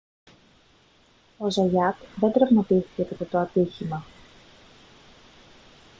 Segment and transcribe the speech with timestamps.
[1.37, 4.05] ο ζαγιάτ δεν τραυματίστηκε κατά το ατύχημα